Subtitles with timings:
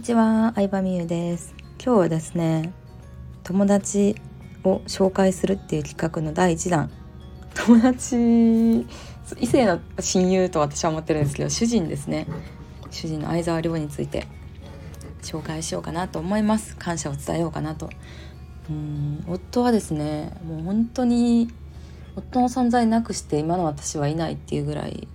[0.00, 1.54] にちは、相葉美優です。
[1.78, 2.72] 今日はですね
[3.44, 4.16] 友達
[4.64, 6.90] を紹介するっていう企画の第1弾。
[7.54, 8.16] 友達
[9.38, 12.26] 異性の親友と私は思ってるんですけど主人ですね。
[12.90, 14.26] 主人の相沢亮について
[15.20, 16.76] 紹介しようかなと思います。
[16.76, 17.90] 感謝を伝えようかなと。
[18.70, 21.52] うん夫はですねもう本当に
[22.16, 25.06] 夫の存在なくして今の私はいないっていうぐらい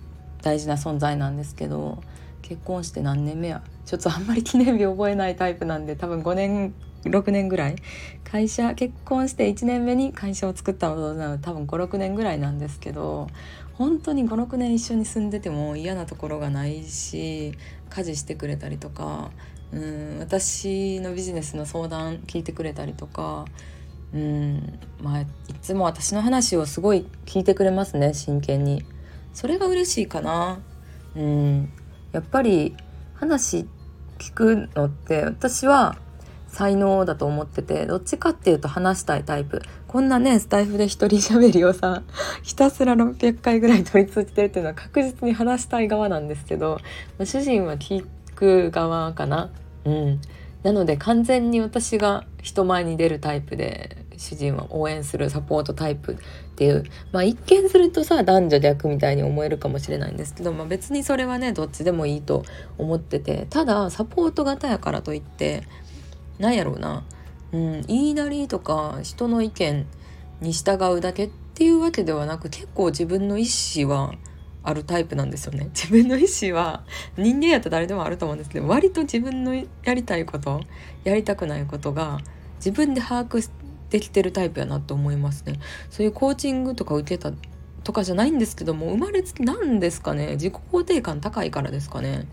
[0.42, 2.00] 大事な存在なんですけど
[2.42, 7.76] 結婚して何年目やちょっとあんまり記念日覚えないタイプなんで多分5年6年ぐらい。
[8.24, 13.28] 会社結婚して1年目に会社を作ったのなので多分56年ぐらいなんですけど
[13.74, 17.52] 本当に56年一緒に住んでても嫌なところがないし
[17.88, 19.30] 家事してくれたりとか
[19.72, 23.44] うん私のビジネスの相談聞いてくれたりとか
[24.12, 25.26] うんまあい
[25.62, 28.84] つも私の話をすごい聞いてくれますね真剣に。
[29.32, 30.58] それが嬉しいかな。
[31.14, 31.72] うん
[32.12, 32.74] やっぱり
[33.14, 33.68] 話
[34.18, 35.96] 聞くのって私は
[36.48, 39.62] 才能だと思っててどっちかっていうと話したいタイプ。
[39.86, 42.02] こんなねスタイフで一人喋りをさ
[42.42, 46.78] ひたすら600回ぐらい取り続けてるっていうのは確実に話したい側なんですけど
[47.22, 49.50] 主人は聞く側かな。
[49.84, 50.20] うん。
[50.62, 56.16] なので完全に私が人前に出るタイプで主人は応援するサポートタイプっ
[56.56, 62.44] ていうまあ一見するとさ男女逆みたいに思えるかもしれないんですけど、まあ、別にそれはねどっちでもいいと
[62.78, 65.62] 思っててただサポート型やからといって
[66.38, 67.04] なんやろうな、
[67.52, 69.86] うん、言いなりとか人の意見
[70.40, 74.14] に従うだけっていうわけではなく結構自分の意思は
[74.62, 75.70] あるタイプなんですよね。
[75.72, 76.82] 自分の意思は
[77.16, 80.60] 人間やったら誰でもあると思うんですけど割と自分のやりたいこと
[81.04, 82.18] やりたくないことが
[82.56, 83.48] 自分で把握
[83.90, 85.58] できてるタイプやなと思いますね。
[85.90, 87.32] そういうコーチングとか受けた
[87.84, 90.32] とかじゃないんですけども生まれつきなんですかね。
[90.32, 92.26] 自己肯定感高いからですかね、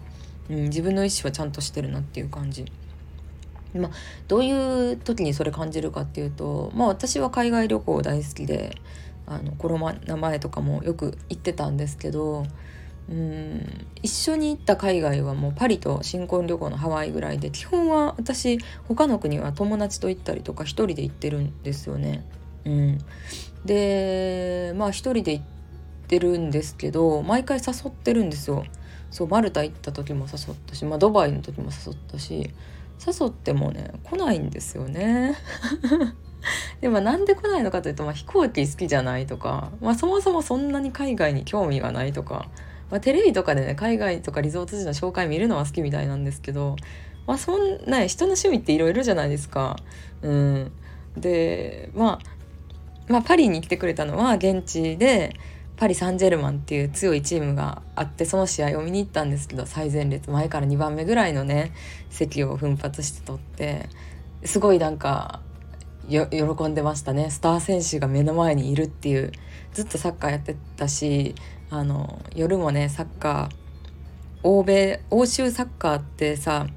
[0.50, 2.66] うん、自分の意思はちゃんとしてるなっていう感じ。
[3.76, 3.92] まあ、
[4.28, 8.76] どういう時にそれ感じるかっていうと、まあ、私は海外旅行大好きで
[9.26, 12.46] あのコロナ前とかもよく行ってたんですけど
[13.10, 22.26] うん一緒に行った海外はもうパリと新婚旅行のハワイぐらいで基本は私他の国は友達と行ったりとか一人で行ってるんですよね。
[22.66, 22.98] うん、
[23.66, 25.46] でまあ一人で行っ
[26.08, 28.66] てるんですけど毎回誘ってるんですよ。
[29.12, 32.50] そうマルタ行った時も誘ったし、まあ、ドバイの時も誘ったし
[33.06, 35.36] 誘ってもね来ないんですよね。
[36.82, 42.50] でもなんで来ないのかというと、まあ、飛行機好きじゃないとか、まあ、そもそもそんなに海外に興味がないとか
[42.90, 46.76] まあ、テレビとかでね海外とかリゾート地の紹介見るのは好きみたいなんですけど、
[47.26, 49.78] まあ、そんな人の趣味っていろいろじゃないですか。
[50.22, 50.72] うん、
[51.18, 55.36] で、まあ、まあパリに来てくれたのは現地で
[55.76, 61.74] パリ・サンジェルマンっていう強いチームがあってその試合を見に行ったんですけど最前列前から2番目ぐらいのね
[62.10, 63.90] 席を奮発して取って
[64.46, 65.42] すごいなんか
[66.08, 69.32] 喜んでましたねスター選手が目の前にいるっていう
[69.74, 71.34] ずっとサッカーやってたし
[71.74, 76.68] あの夜もねサッカー欧米欧州サッカーってさ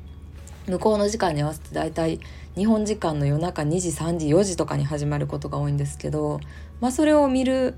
[0.67, 2.19] 向こうの時間に合わせて大体
[2.57, 6.41] 日本時間の夜中2時3時4時とかに始まることが多いんですけど
[6.81, 7.75] まあそれを見る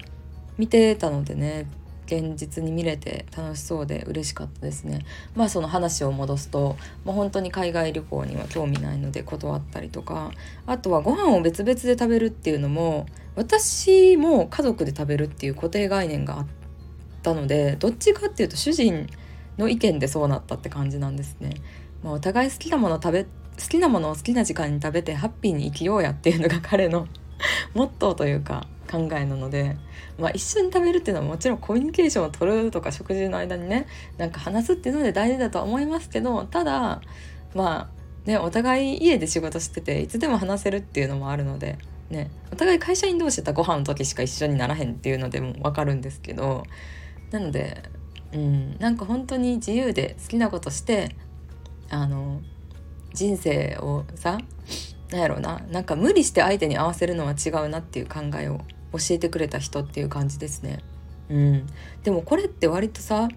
[0.59, 1.67] 見てたのでね
[2.07, 5.05] 現実に見れて楽しそうで嬉しかったですね。
[5.35, 10.31] まあその話を戻すと、まあ、本当に海外旅行には興味ないので断ったりとか
[10.67, 16.58] あとはご飯を別々で食べるっていうのも私も家族で食べるっていう固定概念があって
[17.33, 19.07] ったのでどっちかっていうと主人
[19.59, 21.55] の意見でそうなったって感じなんですね。
[22.03, 23.29] まあ、お互い好きなもの食べ好
[23.69, 27.09] きなものを好きな時間に食べてハッピーに生きようやっていうのが彼の
[27.75, 29.77] モットーというか考えなので、
[30.17, 33.87] まあ、一緒に食べるっていうのはもちろんコミュニケーションを取るとか食事の間にね
[34.17, 37.01] なんか話すっていうので大事だとは思いますけどただ
[37.55, 37.91] ま
[38.27, 41.79] あねお互い家で仕事してていつでも話せるっていうのもあるので。
[42.11, 46.65] ね、お互い会社員同士だったらご飯の時しか一緒にならへんっていうのでも分かるんですけど
[47.31, 47.83] なので
[48.33, 51.17] うんなんか本当に自由で好きなことして
[51.91, 52.41] あの
[53.15, 54.39] 人生をさ
[55.11, 58.59] なんやろうななんか無理して相手に合わせるのは違うなっていう考えを
[58.93, 60.81] 教えてくれた人っていう感じですね。
[61.31, 61.67] うん、
[62.03, 63.29] でもこれって割とさ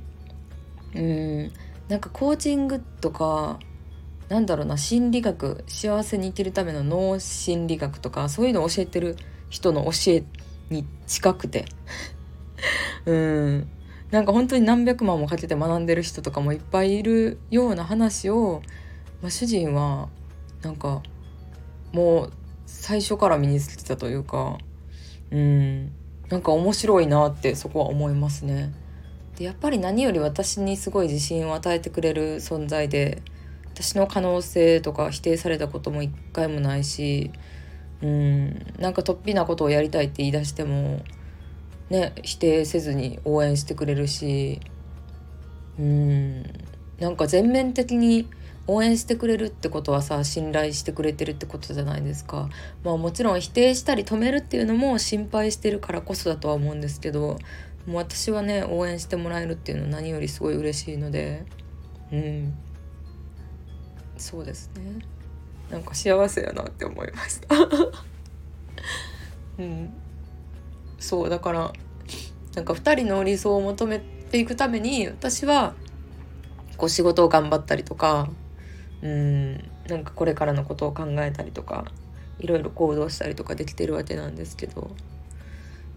[0.96, 1.52] うん
[1.90, 3.60] なんかコーチングとか
[4.30, 9.18] なんだろうな心理学幸せに生きるための脳心理学とかそういうのを教えてる
[9.50, 10.24] 人の教え
[10.70, 11.66] に近くて。
[13.06, 13.68] うん。
[14.12, 18.62] なんか本当に何百万もかけて学んでる人とかもいっぱいいるような話を、
[19.22, 20.10] まあ、主人は
[20.62, 21.02] なんか
[21.94, 22.34] もう
[22.66, 24.58] 最初から身につけてたというか
[25.32, 25.92] うん
[26.30, 28.72] なんか面白いなってそこは思いますね。
[29.38, 33.22] でやっぱり何より私にすごい自信を与えてくれる存在で
[33.74, 37.32] 私の可能性とか否定されたことも一回もないし
[38.02, 38.50] うん
[38.80, 41.02] なんか突飛なことをやりたいって言い出しても
[41.92, 44.60] ね否定せずに応援してくれるし
[45.78, 46.44] うん。
[47.00, 48.28] なんか全面的に
[48.68, 52.50] 応援してくれるってことはさ信頼してくれてるってことじゃないですか。
[52.84, 57.38] まあもちろん否定したり止めるっていうのも心配してるからこそだとは思うんですけど
[57.88, 61.46] もう私はね応援してもらえるっていうのは何よりすごい嬉しいので
[62.12, 62.54] うん。
[64.18, 65.00] そうですね。
[65.72, 67.56] なんか幸せやなって思いました。
[69.58, 70.01] うん。
[71.02, 71.74] そうだから
[72.56, 75.74] なんか2人の理想を求めていくために私は
[76.78, 78.30] こう仕事を頑張ったりとか
[79.02, 79.54] うん
[79.88, 81.86] なんかこれからのことを考えたりとか
[82.40, 84.92] いろいろ行動したりとかできてるわけなんですけど。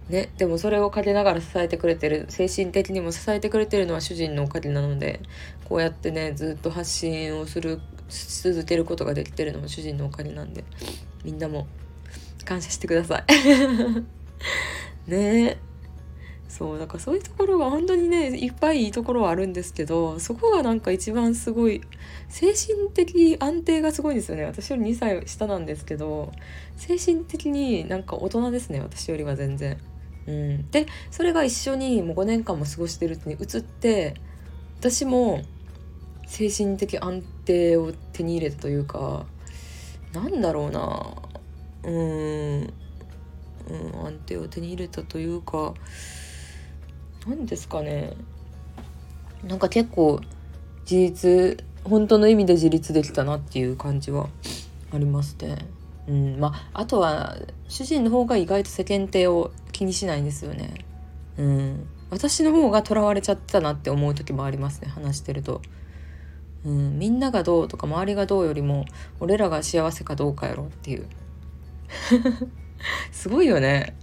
[0.09, 5.21] ねでもそれをかけながら支えてくれてる精神的にも支えてくれてるのは主人のおかげなので
[5.65, 7.81] こうやってねずっと発信をする
[8.11, 10.65] し続けることができてるのも主人のおかげなんで
[11.25, 11.67] みんなも
[12.45, 13.25] 感謝してください。
[15.07, 15.59] ね。
[16.49, 21.81] そうだからそういうところが本当にねいっぱいいいところはあるんですけどそこがなんか一番すごい
[22.29, 24.45] 精神的安定がすごいんですよね。
[24.45, 26.31] 私より2歳下なんですけど
[26.77, 29.79] 精神的になんか大人ですね私よりは全然。
[30.27, 34.15] うん、でそれが一緒にもう5年間も過ごしてるってに移って
[34.79, 35.43] 私も
[36.27, 39.27] 精神的安定を手に入れたというか
[40.13, 41.17] なんだろうな。
[41.83, 42.73] うん、
[43.69, 45.75] うん、安定を手に入れたというか
[47.27, 48.15] 何ですかね
[49.47, 50.21] なんか結構
[50.83, 54.29] 自立本当の意味で自立できたなっていう感じは
[54.93, 55.67] ありますね。
[56.07, 57.37] うん、まああとは
[57.69, 60.85] 主人の方が意外と世間体を気にしないんですよね。
[61.37, 65.61] うん、私の方がとらわれちゃってたなって思う時もありますね話してると。
[66.65, 68.87] うん、みんながどうとか周りがどうよりも
[69.21, 71.07] 俺らが幸せかどうかやろっていう
[73.13, 73.95] すごいよね。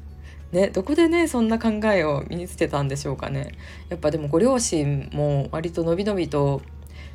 [0.51, 3.51] ねどこでねそんな考えを身につけたんでしょうかね。
[3.89, 6.62] やっぱでもご両親も割とのびのびと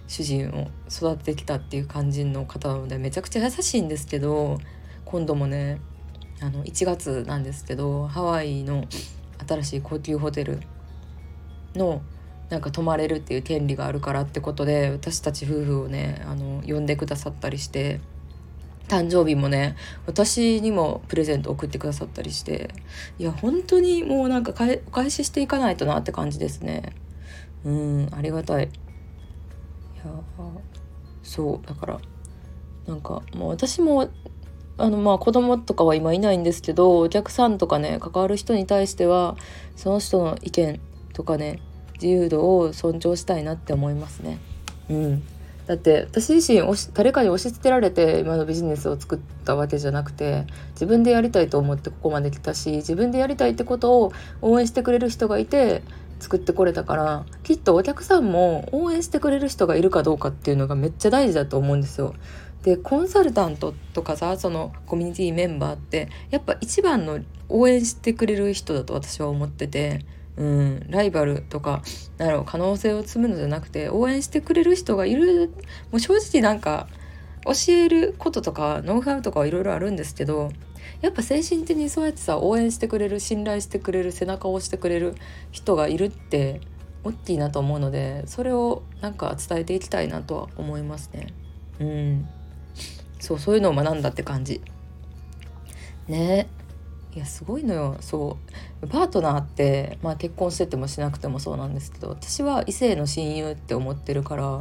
[0.06, 4.58] 主人を育ててきたっていう感じの方なのでめちゃくちゃ優しいんですけど
[5.04, 5.80] 今度もね
[6.40, 8.84] あの1月なんですけどハワイの
[9.46, 10.60] 新しい高級ホテル
[11.74, 12.02] の
[12.48, 18.00] なんか泊まれるっていう権利があるからってことで私たち夫婦をねあの呼んでくださったりして
[18.88, 22.70] 誕生日もね私にもプレゼント送ってくださったりして
[23.18, 24.52] いや本当にもうなんか
[24.86, 26.94] お返ししていかないとなって感じですね。
[27.64, 28.64] うんありがたい。
[28.64, 28.68] い
[29.98, 30.12] や
[31.22, 32.00] そうだから
[32.86, 34.08] なんかもう私も
[34.78, 39.36] あのまあ子供とかは今いないんですけどお客さんとかね関わる人に対しては
[39.74, 40.80] その人の意見
[41.12, 41.60] とかね
[41.94, 44.38] 自由度を尊重したいなって思いますね。
[44.88, 45.22] うん。
[45.66, 46.62] だって私自身
[46.94, 55.82] 誰かに押し付けられて今のビジネスを作ったわけじゃなくて自分でやりたいと思ってここまで来たし自分でやりたいってことを応援してくれる人がいて
[56.20, 62.14] 作ってこれたからきっとお客さんも応援してくれる人がいるかどうかっていうのがめっちゃ大事だと思うんですよ。
[62.62, 70.04] でコンサルタントとかさそのコミュニティメンバーってやっぱ一番の応援してくれる人だと私は思ってて
[70.36, 71.82] うん、ライバルとか
[72.18, 75.48] なる可能性を積むのじゃなくて応援してくれる人がいる
[75.90, 76.88] もう正直なんか
[77.44, 80.50] 教えることとかノウハウとかはいろいろあるんですけど
[81.00, 85.14] やっぱ精神的にそうやってさ応援してくれる信頼してくれる背中を押してくれる
[85.52, 86.60] 人がいるって
[87.04, 91.28] 大きいなと思うのでそれをなんか伝えていきたいなとは思いますね。
[91.78, 92.28] うん、
[93.20, 94.60] そうそういうのを学んだって感じ。
[96.08, 96.48] ね
[97.16, 97.96] いやすごいのよ。
[98.00, 98.36] そ
[98.82, 98.86] う。
[98.88, 104.60] パートナーって、まあ、結婚しててもしなくてもそうなんですけど私は異性の親友って思ってるから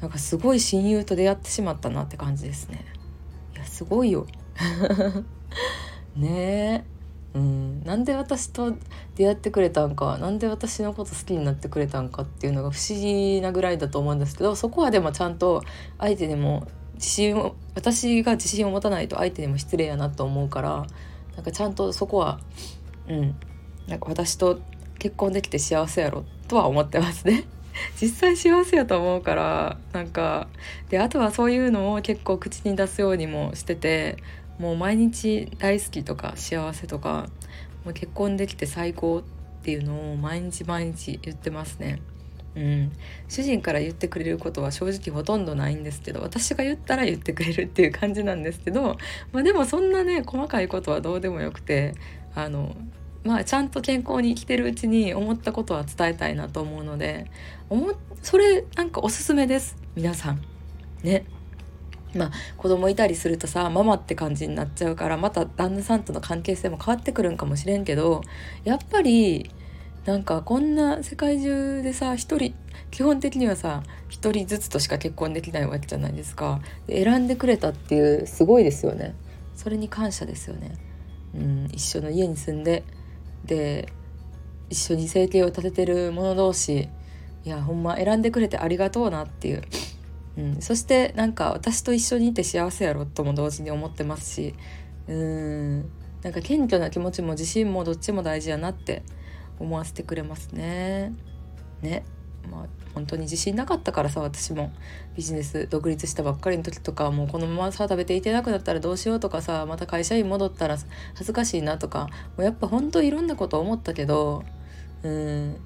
[0.00, 2.84] なんかすごい親友と出会ってしまったなって感じですね。
[3.54, 4.26] いやすごいよ。
[6.16, 6.84] ね
[7.34, 7.38] え。
[7.38, 7.84] うん。
[7.84, 8.74] なんで私と
[9.14, 15.62] 出会ってくれたんかなんで私のこと好きになってくれたんかっていうのが不思議なぐらいだと思うんですけどそこはでもちゃんと
[15.98, 20.86] 相手にも自信を私が自信を持たないと相手にも失礼やなと思うから
[21.36, 22.40] なんかちゃんとそこは
[23.08, 23.34] うん
[23.86, 24.60] なんか私と
[24.98, 27.44] 結婚できて幸せやろとは思ってますね。
[28.00, 30.48] 実際幸せやと思うからなんか
[30.90, 34.18] であとはそういうのを結構口に出すようにもしてて
[34.58, 37.30] もう毎日大好きとか幸せとか
[37.84, 39.22] もう結婚できて最高
[39.60, 42.02] っていうのを毎日毎日言ってますね。
[42.54, 42.92] うん、
[43.28, 48.98] 主人から言ってくれることは正直ほとんどないんですけど私が言ったら言ってくれるっていう感じなんですけど、
[49.32, 51.94] まあ、でもそんなね細かいことはどうでもよくて
[52.34, 52.76] あの
[53.24, 57.30] まあちゃんと健康に生きてるうちに思ったことは伝えたいなと思うので
[57.70, 59.76] 思それなんかおすすめです。
[59.94, 60.42] 皆さん。
[61.02, 61.24] ね。
[62.14, 68.20] まあ子供いたりするとさママって感じになっちゃうからまた旦那さんとの関係性も変わってくるんかもしれんけど
[68.64, 69.50] やっぱり
[70.04, 72.54] なんかこんな世界中でさ一人
[72.90, 76.60] 基本的にはさ一人ずつとしか結婚できないわけじゃないですか。
[76.86, 79.14] で選んでくれたっていうすごいですよね。
[79.54, 80.74] それに感謝ですよね。
[81.34, 82.82] うん一緒の家に住んで
[83.44, 83.88] で
[84.68, 86.88] 一緒に生計を立ててる者同士
[87.44, 89.62] いやほんま選んでくれてありがとうなっていう。
[90.36, 94.54] うん、そしてなんか私と一緒にいて幸せやろとも同時に思ってますし
[95.06, 95.80] うん
[96.22, 99.02] なんか謙虚な気持ちも自信もどっちも大事やなって
[99.58, 101.12] 思わせてくれますね。
[101.80, 102.04] ね。
[102.50, 104.72] まあ本当に自信なかったからさ私も。
[105.16, 110.78] ビジネス独立したばっかりの時とかもうこのままさ食べていけなくなったらどうしようとかさまた会社員戻ったら
[111.14, 114.42] 恥ずかしいなとかもうやっぱ本当いろんなこと思ったけど
[115.02, 115.56] うん。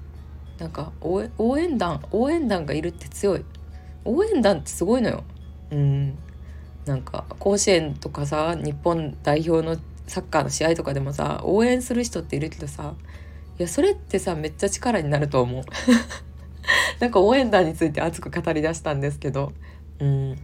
[0.57, 1.21] なんか応
[1.57, 3.45] 援団応援団がいるって強い。
[4.03, 5.23] 応援団ってすごいのよ。
[5.71, 6.17] うん。
[6.85, 9.77] なんか甲子園とかさ日本代表の
[10.07, 12.95] サッカーの試合とかでもさ応援する人っているけどさ
[13.59, 15.63] いやそれってさめっちゃ力になると思う。
[16.99, 19.53] なんか応援団について熱く語りだしたんですけど。
[19.99, 20.35] うん。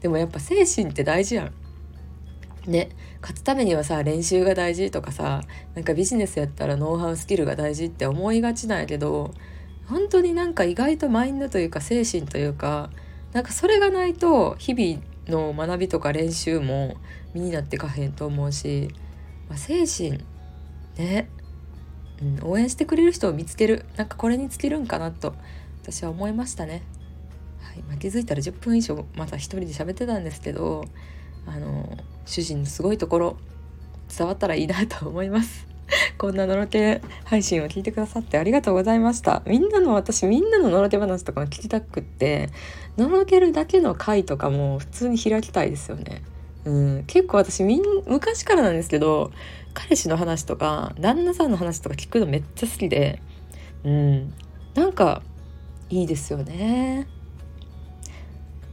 [0.00, 1.52] でもやっぱ精神って大事やん。
[2.70, 2.90] ね。
[3.20, 5.42] 勝つためにはさ練習が大事とかさ
[5.74, 9.32] なんかビジネスやったらノウハウスキルが大事って思いがちなんやけど
[9.86, 12.90] 本当になんか意外とマインドというか精神というか
[13.32, 16.96] なんかそれがないと日々の学びとか練習も
[17.32, 18.88] 身になってかへんと思うし、
[19.48, 20.24] まあ、精神。
[20.98, 21.30] ね、
[22.22, 25.34] うん、応援してくれる人を見つけるなんかこれに尽きるんかなと
[25.82, 26.82] 私は思いましたね。
[27.60, 30.84] はいまあ、気づいたら10分以上また一人で喋ってたんですけど
[31.46, 33.36] あの主人のすごいところ
[34.16, 35.66] 伝わったらいいなと思います。
[36.18, 39.42] こんなのろけ配信を聞いてくださってありがとうございました。
[39.46, 42.50] みんなの私みんなののろけ話とかも聞きたくって
[42.96, 46.22] のろけるだけの回とかも普通に開きたいですよね。
[46.64, 49.32] うん、結構私みん昔からなんですけど
[49.74, 53.20] 彼氏の話とか旦那さんの話とか聞くのめっちゃ好きで、
[53.84, 54.34] うん、
[54.74, 55.22] なんか
[55.90, 57.06] いいですよね。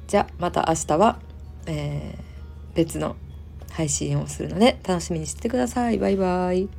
[0.08, 1.20] じゃあまた明日は、
[1.68, 3.16] えー、別の
[3.72, 5.98] 配信をするので楽しみにしててください。
[5.98, 6.79] バイバイ。